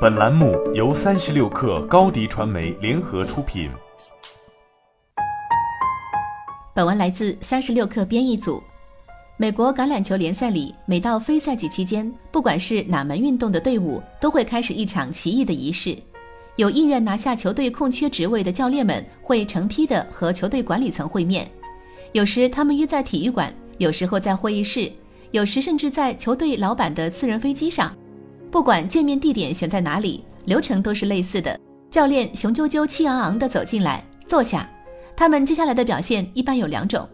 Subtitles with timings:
[0.00, 3.68] 本栏目由三十六氪高低传媒联合出品。
[6.72, 8.62] 本文来自三十六氪编译组。
[9.36, 15.98] 美国橄榄球联赛里，每到非赛季期间，不管是哪门运动的队伍，都会开始一场奇异的仪式。
[16.54, 21.50] 有意愿拿下球队空缺职位的教练们，会成批的和球队管理层会面。
[22.12, 24.92] 有时他们约在体育馆，有时候在会议室，
[25.32, 27.92] 有时甚至在球队老板的私人飞机上。
[28.50, 31.58] 不管见面地点选在哪里，流程都是类似的。
[31.90, 34.68] 教练雄赳赳、气昂昂地走进来，坐下。
[35.16, 37.06] 他们接下来的表现一般有两种。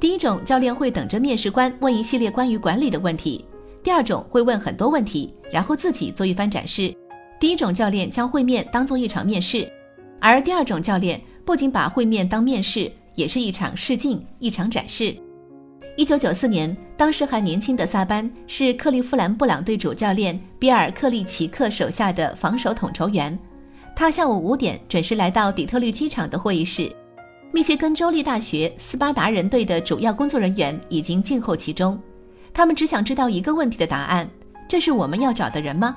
[0.00, 3.44] 第一种，教练会等着面试官问一系列关于管理的问题；
[3.82, 6.94] 第二种，会问很多问题，然后自己做一番展示。
[7.38, 9.70] 第一种教练将会面当做一场面试，
[10.20, 15.16] 而第二种教练不仅把会面当面试，也是一场试镜，一场展示。
[15.94, 23.38] 一九九四年，当时还年轻的萨班是克利夫兰布朗队主教练比尔·克利奇克手下的防守统筹员。
[23.94, 26.90] 他下午五点准时来到底特律机场的会议室。
[27.52, 32.00] 密歇根州立大学斯巴达人队的主要工作人员已经静候其中，
[32.54, 34.26] 他们只想知道一个问题的答案：
[34.66, 35.94] 这是我们要找的人吗？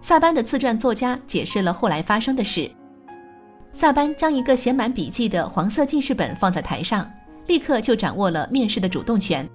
[0.00, 2.70] 萨班的自传作家解释了后来发生的事。
[3.72, 7.10] 萨班将一个写满笔记的黄色记事本放在台上，
[7.46, 9.48] 立刻就掌握了面试的主动权。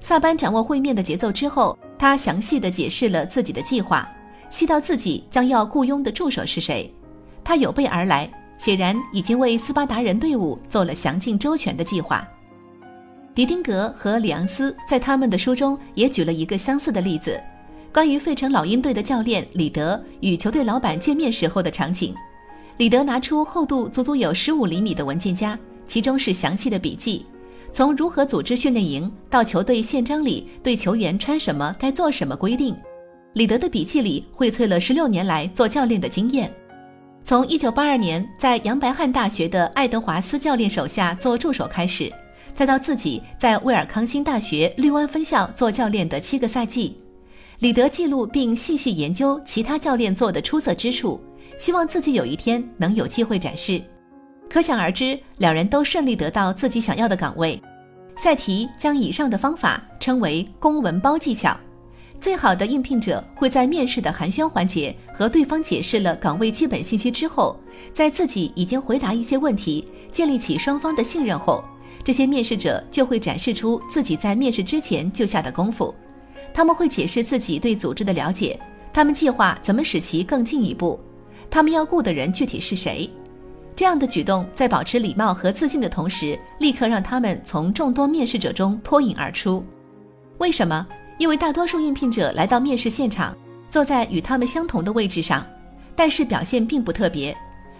[0.00, 4.08] 萨班掌握会面的节奏之后，他详细的解释了自己的计划，
[4.50, 6.92] 细到自己将要雇佣的助手是谁。
[7.42, 8.30] 他有备而来。
[8.58, 12.26] 显然已经为斯巴达人队伍做了详尽周全的计划。
[13.32, 17.40] 迪丁格和里昂斯在他们的书中也举了一个相似的例子，
[17.94, 22.12] 关于费城老鹰队的教练里德与球队老板见面时候的场景。
[22.78, 25.56] 李德拿出厚度足足有十五厘米的文件夹，
[25.88, 27.26] 其中是详细的笔记，
[27.72, 32.76] 从如何组织训练营到球队宪章里对球员穿什么、该做什么规定。
[33.32, 36.52] 李德的笔记里荟萃了十六年来做教练的经验。
[37.24, 42.12] 从一九八二年在杨白翰大学的爱德华斯教练手下做助手开始，
[42.54, 46.96] 再到自己在威尔康星大学绿湾分校做教练的七个赛季，
[47.58, 51.20] 李德记录并细细研究其他教练做的出色之处，
[51.58, 53.80] 希望自己有一天能有机会展示。
[54.48, 57.60] 可想而知，两人都顺利得到自己想要的岗位。
[58.16, 61.56] 赛提将以上的方法称为公文包技巧。
[62.20, 67.56] 最好的应聘者会在面试的寒暄环节和对方解释了岗位基本信息之后，
[67.92, 71.62] 在自己已经回答一些问题，建立起双方的信任后，
[72.02, 75.94] 这些面试者就会展示出自己在面试之前就下的功夫。
[76.52, 78.58] 他们会解释自己对组织的了解，
[78.92, 80.98] 他们计划怎么使其更进一步，
[81.48, 83.08] 他们要雇的人具体是谁。
[83.78, 89.64] 这样的举动在保持礼貌和自信的同时，立刻让他们从众多面试者中脱颖而出。
[90.38, 90.84] 为什么？
[91.16, 93.36] 因为大多数应聘者来到面试现场，
[93.70, 95.46] 坐在与他们相同的位置上，
[95.94, 97.32] 但是表现并不特别。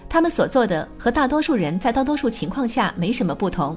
[0.09, 3.77] 他们所做的和大多数人在大多数情况下没什么不同。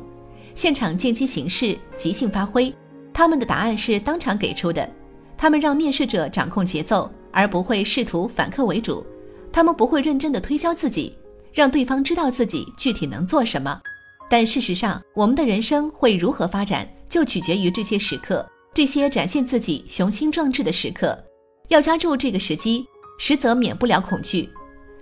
[0.54, 2.72] 现场见机行事，即兴发挥。
[3.12, 4.88] 他们的答案是当场给出的。
[5.36, 9.04] 他们让面试者掌控节奏，而不会试图反客为主。
[9.52, 11.18] 他们不会认真的推销自己，
[11.54, 13.82] 让对方知道自己具体能做什么。
[14.30, 18.48] 但事实上，我们的人生会如何发展，就取决于这些时刻。
[18.74, 21.22] 这些展现自己雄心壮志的时刻，
[21.68, 22.86] 要抓住这个时机，
[23.20, 24.50] 实则免不了恐惧。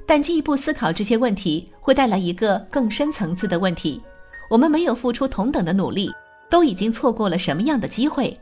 [0.07, 4.01] 但进一步思考这些问题，会带来一个更深层次的问题：
[4.49, 6.11] 我们没有付出同等的努力，
[6.49, 8.35] 都已经错过了什么样的机会？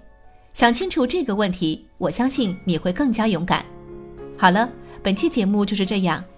[0.54, 3.66] 想清楚这个问题，我相信你会更加勇敢。
[4.38, 4.70] 好了，
[5.04, 6.24] 本期节目就是这样，